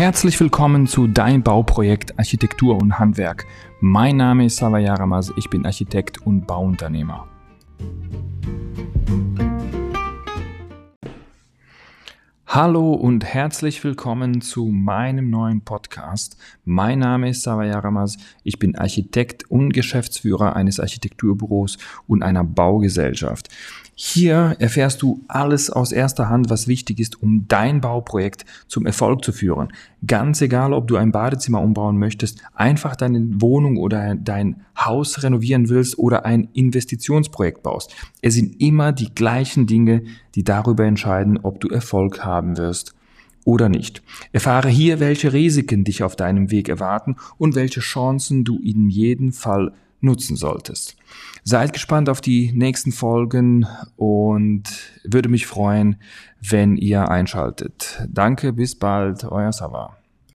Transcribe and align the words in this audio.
Herzlich 0.00 0.40
willkommen 0.40 0.86
zu 0.86 1.06
Dein 1.08 1.42
Bauprojekt 1.42 2.18
Architektur 2.18 2.78
und 2.78 2.98
Handwerk. 2.98 3.44
Mein 3.80 4.16
Name 4.16 4.46
ist 4.46 4.56
Sava 4.56 4.78
Yaramas, 4.78 5.30
ich 5.36 5.50
bin 5.50 5.66
Architekt 5.66 6.22
und 6.22 6.46
Bauunternehmer. 6.46 7.28
Hallo 12.52 12.94
und 12.94 13.24
herzlich 13.24 13.84
willkommen 13.84 14.40
zu 14.40 14.64
meinem 14.64 15.30
neuen 15.30 15.60
Podcast. 15.60 16.36
Mein 16.64 16.98
Name 16.98 17.28
ist 17.28 17.42
Savaya 17.42 17.78
Ramas. 17.78 18.16
Ich 18.42 18.58
bin 18.58 18.74
Architekt 18.76 19.48
und 19.48 19.72
Geschäftsführer 19.72 20.56
eines 20.56 20.80
Architekturbüros 20.80 21.78
und 22.08 22.24
einer 22.24 22.42
Baugesellschaft. 22.42 23.50
Hier 24.02 24.56
erfährst 24.58 25.02
du 25.02 25.20
alles 25.28 25.68
aus 25.68 25.92
erster 25.92 26.30
Hand, 26.30 26.48
was 26.48 26.66
wichtig 26.66 27.00
ist, 27.00 27.22
um 27.22 27.44
dein 27.48 27.82
Bauprojekt 27.82 28.46
zum 28.66 28.86
Erfolg 28.86 29.22
zu 29.22 29.30
führen. 29.30 29.74
Ganz 30.06 30.40
egal, 30.40 30.72
ob 30.72 30.88
du 30.88 30.96
ein 30.96 31.12
Badezimmer 31.12 31.60
umbauen 31.60 31.98
möchtest, 31.98 32.42
einfach 32.54 32.96
deine 32.96 33.22
Wohnung 33.42 33.76
oder 33.76 34.14
dein 34.14 34.62
Haus 34.74 35.22
renovieren 35.22 35.68
willst 35.68 35.98
oder 35.98 36.24
ein 36.24 36.48
Investitionsprojekt 36.54 37.62
baust. 37.62 37.94
Es 38.22 38.32
sind 38.32 38.58
immer 38.58 38.92
die 38.92 39.14
gleichen 39.14 39.66
Dinge, 39.66 40.04
die 40.34 40.44
darüber 40.44 40.86
entscheiden, 40.86 41.38
ob 41.42 41.60
du 41.60 41.68
Erfolg 41.68 42.24
haben 42.24 42.56
wirst 42.56 42.94
oder 43.44 43.68
nicht. 43.68 44.02
Erfahre 44.32 44.70
hier, 44.70 44.98
welche 44.98 45.34
Risiken 45.34 45.84
dich 45.84 46.02
auf 46.02 46.16
deinem 46.16 46.50
Weg 46.50 46.70
erwarten 46.70 47.16
und 47.36 47.54
welche 47.54 47.80
Chancen 47.80 48.44
du 48.44 48.58
in 48.60 48.88
jedem 48.88 49.34
Fall 49.34 49.74
nutzen 50.00 50.36
solltest. 50.36 50.96
Seid 51.44 51.72
gespannt 51.72 52.08
auf 52.08 52.20
die 52.20 52.52
nächsten 52.52 52.92
Folgen 52.92 53.66
und 53.96 54.64
würde 55.04 55.28
mich 55.28 55.46
freuen, 55.46 55.96
wenn 56.40 56.76
ihr 56.76 57.08
einschaltet. 57.08 58.06
Danke, 58.08 58.52
bis 58.52 58.78
bald, 58.78 59.24
euer 59.24 59.52
Sava. 59.52 59.99